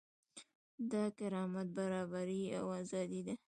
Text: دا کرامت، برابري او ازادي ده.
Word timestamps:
دا 0.91 1.03
کرامت، 1.19 1.67
برابري 1.77 2.43
او 2.59 2.65
ازادي 2.81 3.21
ده. 3.27 3.33